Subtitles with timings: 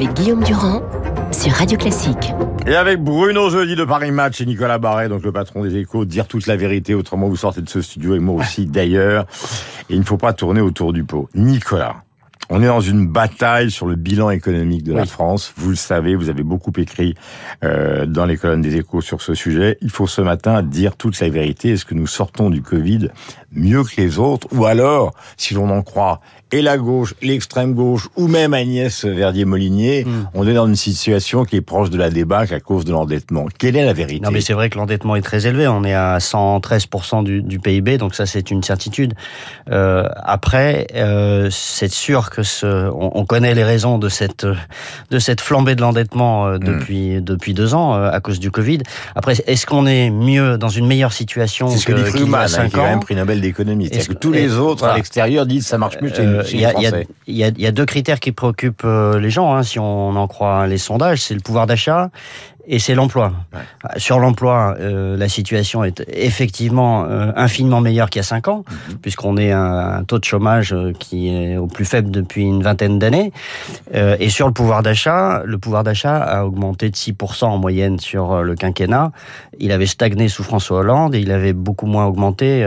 [0.00, 0.80] avec Guillaume Durand
[1.30, 2.32] sur Radio Classique.
[2.66, 6.06] Et avec Bruno Jeudi de Paris Match et Nicolas Barret, donc le patron des échos,
[6.06, 9.26] dire toute la vérité, autrement vous sortez de ce studio et moi aussi d'ailleurs.
[9.90, 11.28] Et il ne faut pas tourner autour du pot.
[11.34, 11.96] Nicolas,
[12.50, 15.52] on est dans une bataille sur le bilan économique de la France.
[15.56, 17.14] Vous le savez, vous avez beaucoup écrit
[17.62, 19.78] euh, dans les colonnes des échos sur ce sujet.
[19.80, 21.70] Il faut ce matin dire toute la vérité.
[21.70, 23.08] Est-ce que nous sortons du Covid
[23.52, 24.48] mieux que les autres?
[24.52, 26.20] Ou alors, si l'on en croit
[26.52, 30.28] et la gauche, l'extrême gauche, ou même Agnès Verdier-Molinier, hmm.
[30.34, 33.46] on est dans une situation qui est proche de la débâcle à cause de l'endettement.
[33.58, 34.24] Quelle est la vérité?
[34.24, 35.68] Non, mais c'est vrai que l'endettement est très élevé.
[35.68, 39.14] On est à 113% du, du PIB, donc ça c'est une certitude.
[39.70, 44.46] Euh, après, euh, c'est sûr que ce, on, on, connaît les raisons de cette
[45.10, 46.58] de cette flambée de l'endettement euh, hmm.
[46.58, 48.78] depuis depuis deux ans euh, à cause du Covid.
[49.14, 52.68] Après, est-ce qu'on est mieux dans une meilleure situation que, ce que dit Friedman, hein,
[52.68, 53.88] qui a même prix Nobel d'économie.
[53.92, 57.50] C'est que tous les autres à l'extérieur disent ça marche mieux chez il y, a,
[57.56, 60.78] y, a, deux critères qui préoccupent euh, les gens, hein, si on en croit les
[60.78, 62.10] sondages, c'est le pouvoir d'achat
[62.72, 63.32] et c'est l'emploi.
[63.96, 68.64] Sur l'emploi, euh, la situation est effectivement euh, infiniment meilleure qu'il y a cinq ans,
[68.88, 68.98] mhm.
[68.98, 72.62] puisqu'on est un, un, taux de chômage euh, qui est au plus faible depuis une
[72.62, 73.32] vingtaine d'années.
[73.96, 77.98] Euh, et sur le pouvoir d'achat, le pouvoir d'achat a augmenté de 6% en moyenne
[77.98, 79.10] sur le quinquennat.
[79.58, 82.64] Il avait stagné sous François Hollande et il avait beaucoup moins augmenté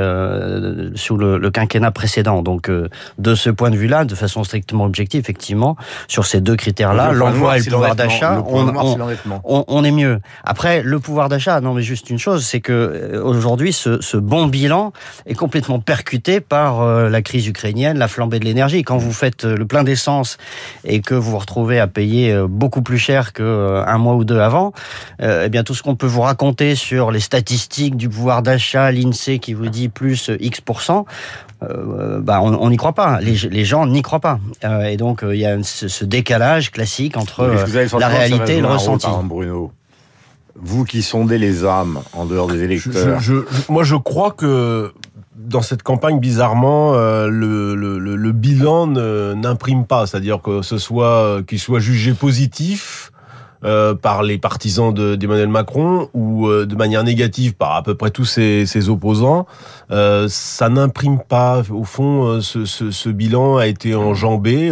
[0.95, 2.43] sous le, le, quinquennat précédent.
[2.43, 7.13] Donc, de ce point de vue-là, de façon strictement objective, effectivement, sur ces deux critères-là,
[7.13, 8.97] l'emploi et le pouvoir d'achat, on, on,
[9.43, 10.19] on, on est mieux.
[10.43, 14.17] Après, le pouvoir d'achat, non mais juste une chose, c'est que euh, aujourd'hui, ce, ce,
[14.17, 14.93] bon bilan
[15.25, 18.83] est complètement percuté par euh, la crise ukrainienne, la flambée de l'énergie.
[18.83, 20.37] Quand vous faites euh, le plein d'essence
[20.83, 24.73] et que vous vous retrouvez à payer beaucoup plus cher qu'un mois ou deux avant,
[25.21, 29.39] eh bien tout ce qu'on peut vous raconter sur les statistiques du pouvoir d'achat, l'INSEE
[29.39, 31.05] qui vous dit plus X%,
[31.63, 33.19] euh, bah, on n'y croit pas.
[33.21, 34.39] Les, les gens n'y croient pas.
[34.63, 37.45] Euh, et donc, il y a ce, ce, décalage classique entre
[37.99, 39.07] la réalité et le ressenti.
[39.23, 39.71] Bruno
[40.55, 43.19] vous qui sondez les âmes en dehors des électeurs.
[43.19, 44.93] Je, je, moi, je crois que
[45.35, 50.05] dans cette campagne, bizarrement, euh, le, le, le, bilan n'imprime pas.
[50.05, 53.11] C'est-à-dire que ce soit qu'il soit jugé positif
[53.63, 58.11] euh, par les partisans d'Emmanuel Macron ou euh, de manière négative par à peu près
[58.11, 59.45] tous ses, ses opposants,
[59.89, 61.61] euh, ça n'imprime pas.
[61.71, 64.69] Au fond, euh, ce, ce, ce, bilan a été enjambé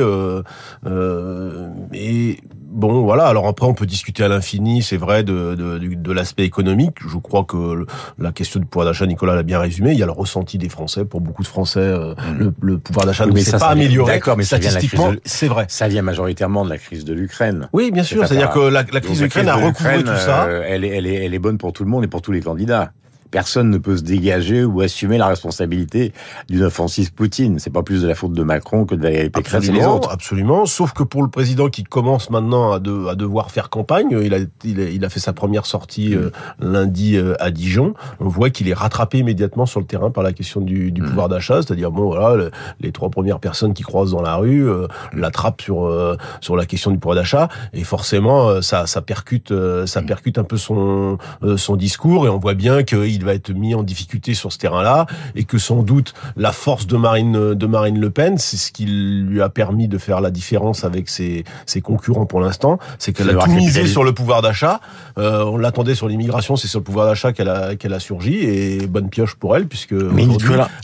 [1.94, 2.40] et
[2.72, 3.26] bon, voilà.
[3.26, 6.98] Alors après, on peut discuter à l'infini, c'est vrai, de, de, de l'aspect économique.
[7.08, 7.86] Je crois que
[8.18, 9.92] la question du pouvoir d'achat, Nicolas l'a bien résumé.
[9.92, 11.06] Il y a le ressenti des Français.
[11.06, 12.38] Pour beaucoup de Français, euh, mmh.
[12.40, 14.14] le, le, pouvoir d'achat ne s'est pas amélioré.
[14.14, 15.66] D'accord, mais statistiquement, c'est vrai.
[15.68, 17.70] Ça vient majoritairement de la crise de l'Ukraine.
[17.74, 18.26] Oui, bien sûr.
[18.26, 20.46] C'est-à-dire que la, la crise de l'Ukraine a recouvré tout ça.
[20.46, 22.32] Euh, elle, est, elle, est, elle est bonne pour tout le monde et pour tous
[22.32, 22.92] les candidats
[23.32, 26.14] personne ne peut se dégager ou assumer la responsabilité
[26.50, 27.60] d'une offensive Poutine.
[27.60, 30.12] C'est pas plus de la faute de Macron que de Valérie Pécresse et les autres.
[30.12, 34.18] Absolument, sauf que pour le président qui commence maintenant à, de, à devoir faire campagne,
[34.22, 37.94] il a, il a, il a fait sa première sortie euh, lundi euh, à Dijon.
[38.20, 41.06] On voit qu'il est rattrapé immédiatement sur le terrain par la question du, du mmh.
[41.06, 44.68] pouvoir d'achat, c'est-à-dire bon voilà, le, les trois premières personnes qui croisent dans la rue
[44.68, 49.02] euh, l'attrapent sur euh, sur la question du pouvoir d'achat et forcément euh, ça ça
[49.02, 49.54] percute
[49.86, 51.18] ça percute un peu son
[51.58, 55.06] son discours et on voit bien qu'il va être mis en difficulté sur ce terrain-là
[55.36, 58.86] et que sans doute la force de Marine de Marine Le Pen, c'est ce qui
[58.86, 63.30] lui a permis de faire la différence avec ses, ses concurrents pour l'instant, c'est qu'elle
[63.30, 64.80] a tout misé sur le pouvoir d'achat.
[65.18, 68.36] Euh, on l'attendait sur l'immigration, c'est sur le pouvoir d'achat qu'elle a qu'elle a surgi
[68.36, 69.94] et bonne pioche pour elle puisque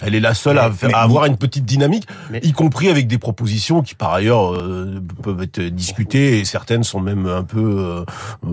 [0.02, 2.08] elle est la seule à, à, avoir une petite dynamique,
[2.42, 7.00] y compris avec des propositions qui par ailleurs euh, peuvent être discutées et certaines sont
[7.00, 8.06] même un peu euh,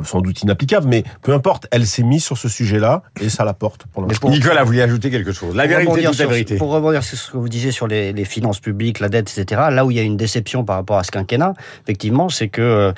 [0.05, 3.55] sans doute inapplicables, mais peu importe, elle s'est mise sur ce sujet-là et ça la
[3.55, 5.55] porte pour Nicolas voulait ajouter quelque chose.
[5.55, 6.57] La vérité, la vérité.
[6.57, 9.63] Pour rebondir sur ce que vous disiez sur les, les, finances publiques, la dette, etc.
[9.71, 11.55] Là où il y a une déception par rapport à ce quinquennat,
[11.85, 12.93] effectivement, c'est que euh,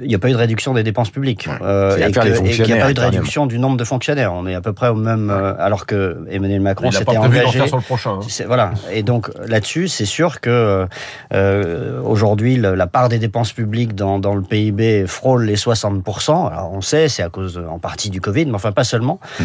[0.00, 2.90] n'y a pas eu de réduction des dépenses publiques euh, et qu'il n'y a pas
[2.90, 4.32] eu de réduction du nombre de fonctionnaires.
[4.32, 7.66] On est à peu près au même, euh, alors que Emmanuel Macron s'était engagé.
[7.66, 8.44] Sur le prochain, hein.
[8.46, 8.72] Voilà.
[8.92, 10.86] Et donc là-dessus, c'est sûr que
[11.32, 16.70] euh, aujourd'hui, la part des dépenses publiques dans, dans le PIB frôle les 60 Alors
[16.72, 19.20] on sait, c'est à cause en partie du Covid, mais enfin pas seulement.
[19.38, 19.44] Mm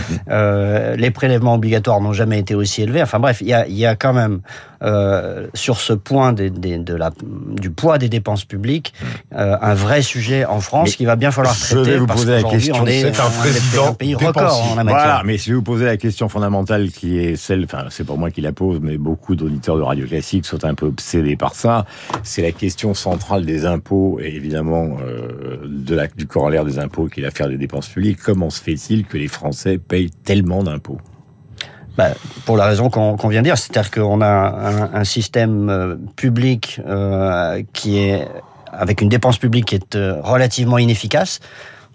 [0.78, 3.02] euh, les prélèvements obligatoires n'ont jamais été aussi élevés.
[3.02, 4.42] Enfin bref, il y a, y a quand même
[4.84, 7.12] euh, sur ce point des, des, de la,
[7.62, 8.94] du poids des dépenses publiques
[9.34, 11.84] euh, un vrai sujet en France qui va bien falloir traiter.
[11.84, 12.86] Je vais vous poser la question.
[12.86, 15.04] C'est un président pays record en la matière.
[15.04, 18.30] Voilà, mais si vous posez la question fondamentale qui est celle, enfin c'est pas moi
[18.30, 21.86] qui la pose, mais beaucoup d'auditeurs de radio classique sont un peu obsédés par ça.
[22.24, 27.08] C'est la question centrale des impôts et évidemment euh, de la, du corollaire des impôts
[27.08, 28.20] qui est l'affaire des dépenses publiques.
[28.24, 30.64] Comment se fait-il que les Français payent tellement
[31.98, 32.10] bah,
[32.46, 34.28] pour la raison qu'on vient de dire, c'est-à-dire qu'on a
[34.94, 38.28] un, système euh, public euh, qui est
[38.72, 41.40] avec une dépense publique qui est relativement inefficace.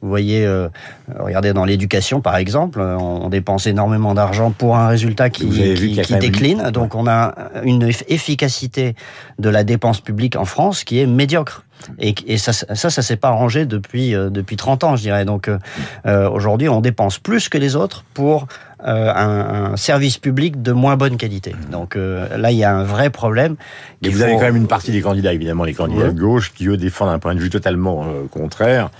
[0.03, 0.69] Vous voyez, euh,
[1.17, 6.71] regardez dans l'éducation par exemple, on, dépense énormément d'argent pour un résultat qui, qui, décline.
[6.71, 8.95] Donc on a une efficacité
[9.39, 11.65] de la dépense publique en France qui est médiocre.
[11.99, 15.25] Et, et ça, ça, ça s'est pas arrangé depuis euh, depuis 30 ans, je dirais.
[15.25, 15.59] Donc euh,
[16.07, 18.47] euh, aujourd'hui, on dépense plus que les autres pour
[18.85, 21.55] euh, un, un, service public de moins bonne qualité.
[21.71, 23.57] Donc là, il y a un vrai problème.
[24.03, 26.67] Et vous avez quand même une partie des candidats, évidemment, les candidats de gauche, qui
[26.67, 28.91] eux défendent un point de vue totalement contraire.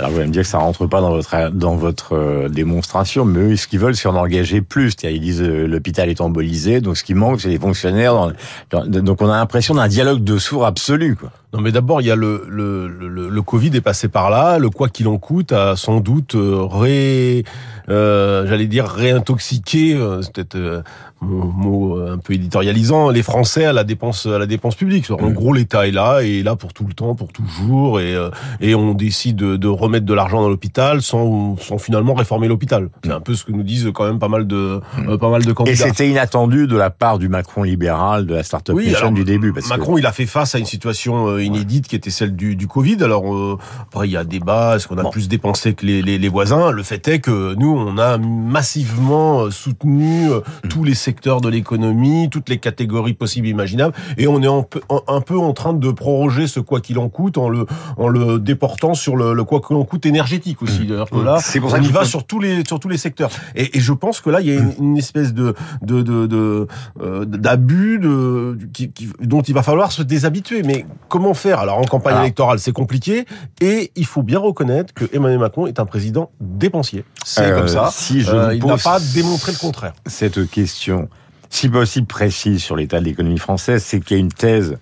[0.00, 3.26] Alors vous allez me dire que ça rentre pas dans votre dans votre euh, démonstration,
[3.26, 4.94] mais eux, ce qu'ils veulent, c'est en engager plus.
[5.02, 8.32] Ils disent euh, l'hôpital est embolisé, donc ce qui manque, c'est les fonctionnaires.
[8.70, 11.16] Dans, donc on a l'impression d'un dialogue de sourds absolu.
[11.16, 11.30] Quoi.
[11.52, 14.58] Non, mais d'abord, il y a le, le, le, le, Covid est passé par là.
[14.58, 17.44] Le quoi qu'il en coûte a sans doute euh, ré,
[17.88, 19.98] euh, j'allais dire réintoxiqué.
[20.22, 20.82] C'est peut-être
[21.20, 25.10] mon mot un peu éditorialisant, les Français à la dépense à la dépense publique.
[25.10, 28.14] En gros, l'État est là et est là pour tout le temps, pour toujours, et
[28.14, 28.30] euh,
[28.60, 32.88] et on décide de, de remettre de l'argent dans l'hôpital sans sans finalement réformer l'hôpital.
[33.04, 35.08] C'est un peu ce que nous disent quand même pas mal de mm.
[35.08, 35.72] euh, pas mal de candidats.
[35.72, 39.24] Et c'était inattendu de la part du Macron libéral de la start-up oui, nation du
[39.24, 39.52] début.
[39.52, 42.56] Parce Macron, il a fait face à une situation euh, inédite qui était celle du,
[42.56, 42.98] du Covid.
[43.02, 46.28] Alors après, il y a débat, est-ce qu'on a plus dépensé que les, les, les,
[46.28, 46.70] voisins?
[46.70, 50.28] Le fait est que nous, on a massivement soutenu
[50.68, 54.62] tous les secteurs de l'économie, toutes les catégories possibles et imaginables, et on est un
[54.62, 57.66] peu, un peu en train de proroger ce quoi qu'il en coûte en le,
[57.96, 60.82] en le déportant sur le, le quoi qu'il en coûte énergétique aussi.
[60.82, 61.04] Mmh.
[61.10, 63.30] Que là, c'est pour ça on y va sur tous les sur tous les secteurs.
[63.54, 66.26] Et, et je pense que là, il y a une, une espèce de de de,
[66.26, 66.66] de
[67.00, 70.62] euh, d'abus de, qui, qui, dont il va falloir se déshabituer.
[70.62, 72.22] Mais comment faire Alors en campagne ah.
[72.22, 73.24] électorale, c'est compliqué,
[73.60, 77.04] et il faut bien reconnaître que Emmanuel Macron est un président dépensier.
[77.24, 77.90] C'est euh, comme ça.
[77.92, 79.92] Si je euh, il n'a pas démontré le contraire.
[80.06, 81.08] Cette question
[81.50, 84.78] si possible précise sur l'état de l'économie française, c'est qu'il y a une thèse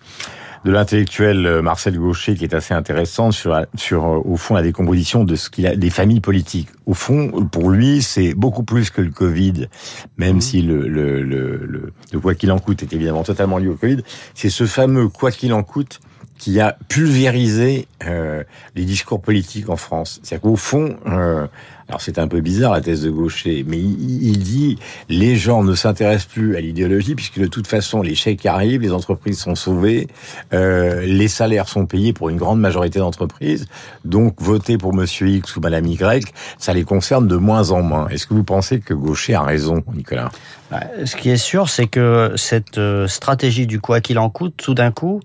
[0.65, 4.63] de l'intellectuel euh, Marcel Gaucher qui est assez intéressante sur, sur euh, au fond la
[4.63, 6.69] décomposition de ce qu'il a des familles politiques.
[6.85, 9.69] Au fond, pour lui, c'est beaucoup plus que le Covid,
[10.17, 10.41] même mmh.
[10.41, 14.03] si le, le, le, le, quoi qu'il en coûte est évidemment totalement lié au Covid.
[14.35, 16.01] C'est ce fameux quoi qu'il en coûte
[16.39, 18.45] qui a pulvérisé euh,
[18.77, 20.21] les discours politiques en France.
[20.23, 21.47] C'est-à-dire qu'au fond, euh,
[21.89, 24.79] alors c'est un peu bizarre la thèse de Gaucher, mais il, dit
[25.09, 28.93] les gens ne s'intéressent plus à l'idéologie puisque de toute façon les chèques arrivent, les
[28.93, 30.07] entreprises sont sauvées,
[30.53, 33.67] euh, les salaires sont payés pour une grande majorité d'entreprises,
[34.05, 38.07] donc voter pour Monsieur X ou Madame Y, ça les concerne de moins en moins.
[38.09, 40.31] Est-ce que vous pensez que Gaucher a raison, Nicolas?
[40.71, 44.75] Bah, Ce qui est sûr, c'est que cette stratégie du quoi qu'il en coûte, tout
[44.75, 45.21] d'un coup,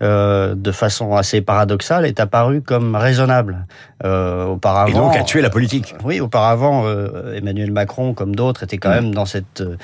[0.00, 3.66] de façon assez paradoxale, est apparue comme raisonnable.
[4.04, 5.94] Euh, auparavant, et donc a tué la politique.
[6.04, 9.76] Oui, auparavant, euh, Emmanuel Macron, comme d'autres, était quand même dans cette euh,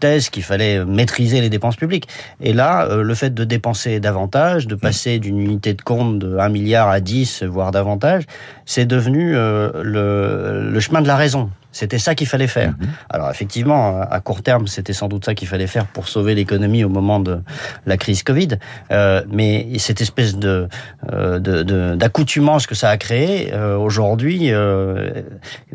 [0.00, 2.08] thèse qu'il fallait maîtriser les dépenses publiques.
[2.40, 4.78] Et là, euh, le fait de dépenser davantage, de mm.
[4.78, 8.24] passer d'une unité de compte de 1 milliard à 10, voire davantage,
[8.66, 11.50] c'est devenu le, le chemin de la raison.
[11.72, 12.70] C'était ça qu'il fallait faire.
[12.70, 12.88] Mhm.
[13.08, 16.84] Alors effectivement, à court terme, c'était sans doute ça qu'il fallait faire pour sauver l'économie
[16.84, 17.40] au moment de
[17.86, 18.58] la crise Covid.
[18.90, 20.68] Euh, mais cette espèce de
[21.12, 25.22] euh, d'accoutumance que ça a créé euh, aujourd'hui euh,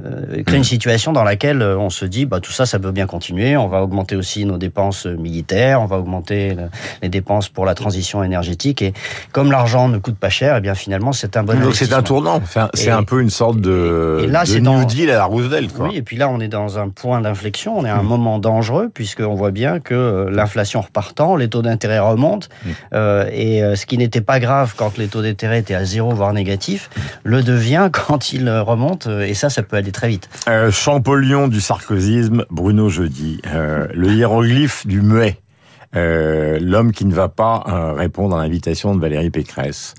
[0.03, 3.07] euh, crée une situation dans laquelle on se dit bah tout ça, ça peut bien
[3.07, 3.57] continuer.
[3.57, 6.55] On va augmenter aussi nos dépenses militaires, on va augmenter
[7.01, 8.81] les dépenses pour la transition énergétique.
[8.81, 8.93] Et
[9.31, 11.59] comme l'argent ne coûte pas cher, et eh bien finalement c'est un bon.
[11.59, 12.37] Donc c'est un tournant.
[12.37, 15.73] Enfin, c'est un peu une sorte de, et là, de New Deal à la Roosevelt.
[15.73, 15.84] Quoi.
[15.85, 18.07] Oui, et puis là, on est dans un point d'inflexion, on est à un mm.
[18.07, 22.69] moment dangereux, puisqu'on voit bien que euh, l'inflation repartant, les taux d'intérêt remontent, mm.
[22.93, 26.11] euh, et euh, ce qui n'était pas grave quand les taux d'intérêt étaient à zéro,
[26.13, 26.89] voire négatif,
[27.23, 30.29] le devient quand il remonte, et ça, ça peut aller très vite.
[30.47, 35.37] Euh, Champollion du sarkozysme, Bruno Jeudi, le hiéroglyphe du muet.
[35.93, 37.63] l'homme qui ne va pas
[37.95, 39.95] répondre à l'invitation de Valérie Pécresse.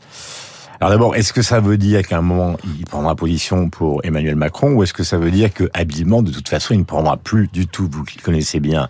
[0.80, 4.36] Alors d'abord, est-ce que ça veut dire qu'à un moment, il prendra position pour Emmanuel
[4.36, 7.16] Macron, ou est-ce que ça veut dire que habilement, de toute façon, il ne prendra
[7.16, 8.88] plus du tout, vous qui connaissez bien,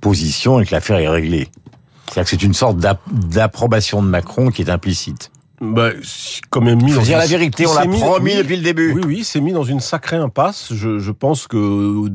[0.00, 1.48] position et que l'affaire est réglée?
[2.06, 5.30] C'est-à-dire que c'est une sorte d'approbation de Macron qui est implicite.
[5.60, 5.90] Bah,
[6.50, 6.92] quand même mis.
[6.92, 8.92] Faut dire la vérité, on l'a promis depuis le début.
[8.92, 10.72] Oui, oui, c'est mis dans une sacrée impasse.
[10.72, 12.08] Je, je, pense que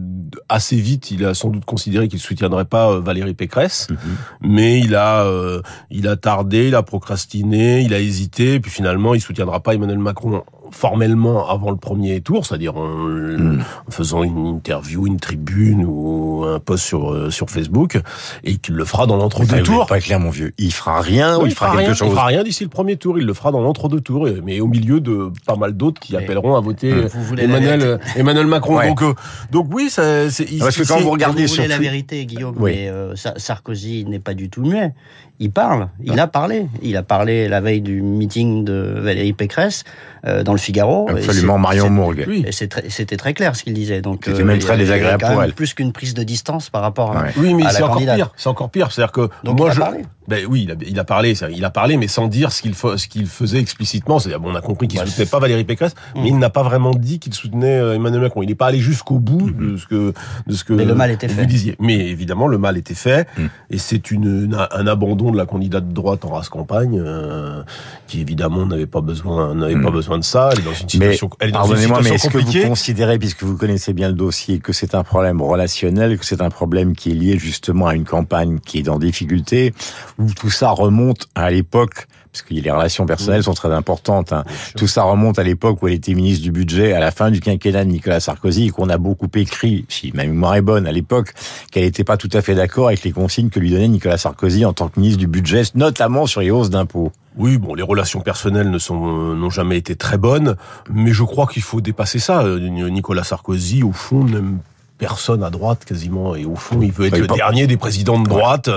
[0.47, 3.97] assez vite, il a sans doute considéré qu'il soutiendrait pas euh, Valérie Pécresse, mhm.
[4.41, 9.13] mais il a, euh, il a tardé, il a procrastiné, il a hésité, puis finalement,
[9.13, 12.87] il soutiendra pas Emmanuel Macron formellement avant le premier tour, c'est-à-dire en,
[13.33, 13.61] Hmm.
[13.87, 17.99] en faisant une interview, une tribune ou un post sur euh, sur Facebook,
[18.43, 19.85] et qu'il le fera dans l'entre-deux tours.
[19.87, 20.51] pas clair, mon vieux.
[20.57, 22.97] Il fera rien ou il fera quelque rien, chose Il fera rien d'ici le premier
[22.97, 23.17] tour.
[23.19, 26.19] Il le fera dans l'entre-deux tours, mais au milieu de pas mal d'autres qui Mais-
[26.23, 28.77] appelleront à voter Vous voulez la Emmanuel, euh, Emmanuel Macron.
[28.77, 28.87] Ouais.
[28.87, 29.13] Donc, euh,
[29.51, 30.51] donc oui, ça, c'est.
[30.51, 32.71] il- Parce que quand c'est- vous regardez vous sur la vérité, Guillaume, Oui.
[32.75, 34.93] mais euh, Sa- Sarkozy n'est pas du tout muet.
[35.39, 36.67] Il parle, il a parlé.
[36.83, 39.83] Il a parlé la veille du meeting de Valérie Pécresse
[40.25, 41.08] euh, dans le Figaro.
[41.10, 42.25] Absolument, Marion Mourgue.
[42.27, 42.43] Oui.
[42.48, 44.01] Et c'est très- c'était très clair ce qu'il disait.
[44.01, 45.53] Donc, C'était même y très désagréable pour même elle.
[45.53, 47.34] Plus qu'une prise de distance par rapport à, Ouais.
[47.38, 48.32] Oui, mais c'est la encore pire.
[48.38, 48.91] C'est encore pire.
[48.91, 49.79] C'est-à-dire que Donc moi, il a je.
[49.79, 50.00] parlé.
[50.25, 52.74] Ben oui, il a, il a parlé, il a parlé, mais sans dire ce qu'il
[52.75, 54.20] fa- ce qu'il faisait explicitement.
[54.20, 56.22] C'est-à-dire, bon, on a compris qu'il Bah, soutenait pas Valérie Pécresse, Mm.
[56.22, 58.41] mais il n'a pas vraiment dit qu'il soutenait euh, Emmanuel Macron.
[58.41, 60.13] Il n'est pas allé jusqu'au bout de ce que
[60.48, 60.77] de ce que Mm-hmm.
[60.77, 61.46] Mais le mal était vous fait.
[61.46, 61.75] disiez.
[61.82, 63.41] Mais évidemment, le mal était fait, Mm.
[63.72, 67.62] et c'est une, une- un abandon de la candidate de droite en race campagne, euh,
[68.08, 69.84] qui évidemment n'avait pas besoin n'avait Mm.
[69.84, 70.51] pas besoin de ça.
[70.53, 72.67] Elle est dans une Mais situation, elle est dans une pardonnez-moi, mais est-ce que vous
[72.67, 76.50] considérez, puisque vous connaissez bien le dossier, que c'est un problème relationnel, que c'est un
[76.50, 79.74] problème qui est lié justement à une campagne qui est en difficulté,
[80.19, 84.43] ou tout ça remonte à l'époque, parce que les relations personnelles sont très importantes, hein.
[84.75, 87.39] tout ça remonte à l'époque où elle était ministre du budget, à la fin du
[87.39, 90.91] quinquennat de Nicolas Sarkozy, et qu'on a beaucoup écrit, si ma mémoire est bonne à
[90.91, 91.33] l'époque,
[91.72, 94.65] qu'elle n'était pas tout à fait d'accord avec les consignes que lui donnait Nicolas Sarkozy
[94.65, 97.12] en tant que ministre du budget, notamment sur les hausses d'impôts.
[97.35, 100.55] Oui, bon, les relations personnelles euh, n'ont jamais été très bonnes,
[100.91, 102.43] mais je crois qu'il faut dépasser ça.
[102.43, 104.59] Euh, Nicolas Sarkozy, au fond, n'aime
[105.07, 108.19] personne à droite quasiment, et au fond, il veut être Bah, le dernier des présidents
[108.22, 108.69] de droite.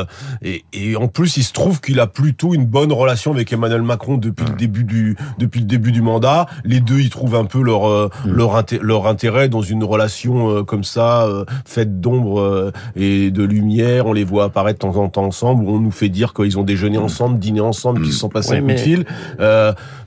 [0.43, 3.83] Et, et en plus, il se trouve qu'il a plutôt une bonne relation avec Emmanuel
[3.83, 6.47] Macron depuis le début du depuis le début du mandat.
[6.65, 10.51] Les deux, ils trouvent un peu leur euh, leur, inté- leur intérêt dans une relation
[10.51, 14.07] euh, comme ça, euh, faite d'ombre et de lumière.
[14.07, 15.65] On les voit apparaître de temps en temps ensemble.
[15.65, 18.53] Où on nous fait dire qu'ils ont déjeuné ensemble, dîné ensemble, qu'ils se sont passés
[18.53, 19.05] Oui, un coup mais- de fil.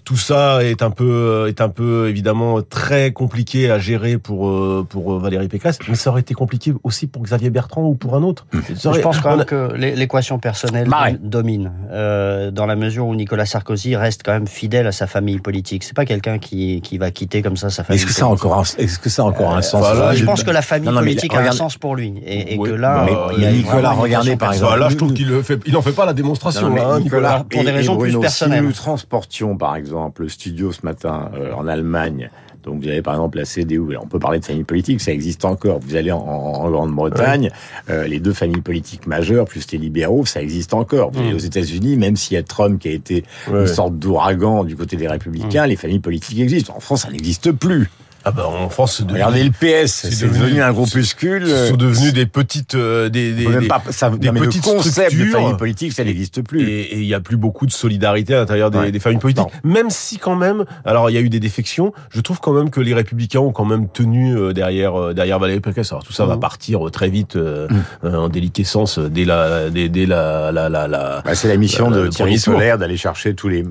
[0.05, 4.39] Tout ça est un peu est un peu évidemment très compliqué à gérer pour
[4.87, 8.23] pour Valérie Pécresse, mais ça aurait été compliqué aussi pour Xavier Bertrand ou pour un
[8.23, 8.45] autre.
[8.85, 11.17] Aurait- Je pense quand a- même que l'é- l'équation personnelle Marie.
[11.21, 15.39] domine, euh, dans la mesure où Nicolas Sarkozy reste quand même fidèle à sa famille
[15.39, 15.83] politique.
[15.83, 18.01] C'est pas quelqu'un qui, qui va quitter comme ça sa famille.
[18.01, 18.45] Est-ce que ça a politique.
[18.45, 19.79] encore un, est-ce que ça a encore un sens?
[19.81, 22.13] voilà, je pense que la famille Non, non, mais politique a un sens pour lui,
[22.25, 24.89] et, et Oui, que là, mais il y a Nicolas, regardez, par Bah, exemple, là,
[24.89, 26.67] je trouve qu'il fait, il en fait pas la démonstration.
[26.69, 28.59] Non, mais là, hein, Nicolas, pour des et raisons plus personnelles.
[28.61, 32.29] Si nous transportions, par exemple, le studio ce matin euh, en Allemagne,
[32.63, 35.45] donc vous avez par exemple la CDU, on peut parler de famille politique, ça existe
[35.45, 35.79] encore.
[35.79, 37.51] Vous allez en, Grande-Bretagne,
[37.89, 41.11] euh, les deux familles politiques majeures, plus les libéraux, ça existe encore.
[41.11, 41.35] Vous allez Mm.
[41.35, 43.61] aux États-Unis, même s'il y a Trump qui a été Ouais.
[43.61, 46.73] une sorte d'ouragan du côté des républicains, les familles politiques existent.
[46.75, 47.89] En France, ça n'existe plus.
[48.25, 51.47] Ah bah en France, c'est devenu- Regardez le PS, c'est devenu, devenu- un groupuscule.
[51.47, 54.47] ce sont devenus des petites euh, des, des, des- pas- ça- des non, mais le
[54.47, 55.39] petites concept de structures.
[55.39, 56.61] famille politique, ça n'existe plus.
[56.67, 58.91] Et il y a plus beaucoup de solidarité à l'intérieur des, Ouais.
[58.91, 59.47] des familles politiques.
[59.63, 62.69] Même si quand même, alors il y a eu des défections, je trouve quand même
[62.69, 65.91] que les républicains ont quand même tenu euh, derrière euh, derrière Valérie Pécresse.
[65.93, 66.39] Alors tout ça va Mhm.
[66.41, 67.67] partir euh, très vite euh,
[68.03, 71.89] euh, en déliquescence dès la dès, dès la la la, la Bah, c'est la mission
[71.89, 72.37] de Thierry.
[72.37, 73.63] Solaire d'aller chercher tous les,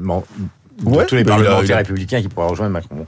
[0.84, 3.04] Ouais, tous les bah, parlementaires a- républicains qui pourraient rejoindre Macron.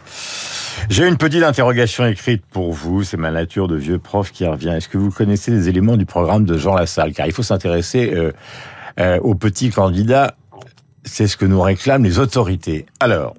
[0.89, 3.05] J'ai une petite interrogation écrite pour vous.
[3.05, 4.71] C'est ma nature de vieux prof qui revient.
[4.71, 7.13] Est-ce que vous connaissez les éléments du programme de Jean Lassalle?
[7.13, 8.33] Car il faut s'intéresser euh,
[8.99, 10.35] euh, aux petits candidats.
[11.05, 12.87] C'est ce que nous réclament les autorités.
[13.01, 13.35] Alors,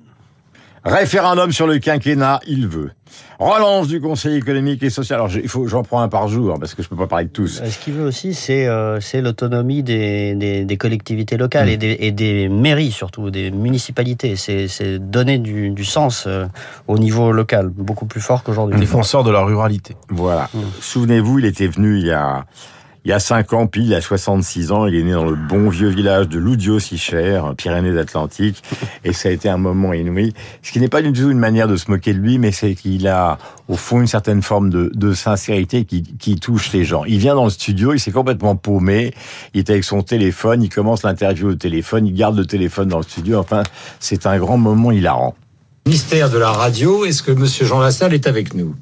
[0.83, 2.91] référendum sur le quinquennat, il veut.
[3.39, 5.17] Relance du Conseil économique et social.
[5.19, 7.25] Alors, je- il faut, j'en prends un par jour parce que je peux pas parler
[7.25, 7.59] de tous.
[7.61, 11.71] Euh, Ce qu'il veut aussi, c'est euh, c'est l'autonomie des, des, des collectivités locales Mm.
[11.71, 14.35] et, des, et des mairies surtout, des municipalités.
[14.35, 16.45] C'est c'est donner du, du sens euh,
[16.87, 18.79] au niveau local, beaucoup plus fort qu'aujourd'hui.
[18.79, 19.95] défenseur de la ruralité.
[20.09, 20.49] Voilà.
[20.53, 20.59] Mm.
[20.79, 22.45] Souvenez-vous, il était venu il y a
[23.03, 25.35] il y a 5 ans, pile, il a 66 ans, il est né dans le
[25.35, 28.61] bon vieux village de Loudio-Sicher, Pyrénées-Atlantiques,
[29.03, 30.33] et ça a été un moment inouï.
[30.61, 32.75] Ce qui n'est pas du tout une manière de se moquer de lui, mais c'est
[32.75, 37.03] qu'il a, au fond, une certaine forme de, de sincérité qui, qui touche les gens.
[37.05, 39.15] Il vient dans le studio, il s'est complètement paumé,
[39.55, 42.97] il est avec son téléphone, il commence l'interview au téléphone, il garde le téléphone dans
[42.97, 43.63] le studio, enfin,
[43.99, 45.33] c'est un grand moment hilarant.
[45.87, 48.75] Ministère de la radio, est-ce que Monsieur Jean Lassalle est avec nous?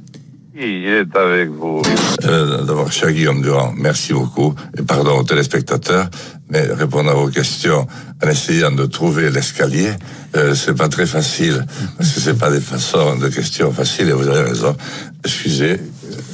[0.62, 1.82] Il est avec vous.
[2.25, 4.54] Euh, D'abord, cher Guillaume Durand, merci beaucoup.
[4.78, 6.10] Et pardon aux téléspectateurs,
[6.50, 7.88] mais répondre à vos questions
[8.22, 9.92] en essayant de trouver l'escalier,
[10.36, 11.66] euh, c'est pas très facile.
[11.98, 14.75] Parce que c'est pas des façons de questions faciles, et vous avez raison.
[15.24, 15.80] Excusez.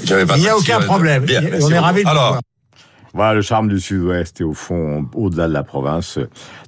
[0.06, 1.26] j'avais pas Il n'y a aucun problème.
[1.26, 2.42] Bien, On est ravis de vous Alors, voir.
[3.16, 6.20] Voilà le charme du Sud-Ouest et au fond, au-delà de la province,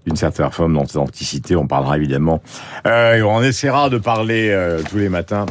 [0.06, 1.58] d'une certaine forme d'authenticité.
[1.58, 2.42] On parlera évidemment,
[2.86, 5.46] euh, on essaiera de parler euh, tous les matins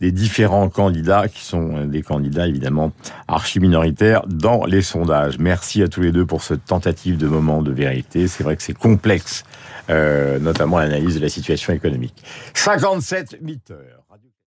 [0.00, 2.90] des différents candidats qui sont des candidats évidemment
[3.28, 5.38] archi minoritaires dans les sondages.
[5.38, 8.26] Merci à tous les deux pour cette tentative de moment de vérité.
[8.26, 9.44] C'est vrai que c'est complexe,
[9.90, 12.24] euh, notamment l'analyse de la situation économique.
[12.54, 13.99] 57 8 heures.